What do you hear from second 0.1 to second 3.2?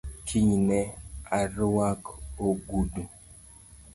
Kiny ne aruak ogudu